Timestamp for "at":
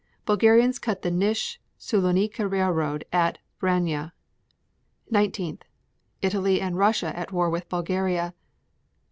3.13-3.37, 7.15-7.31